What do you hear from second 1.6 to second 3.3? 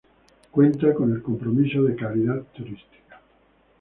de Calidad Turística.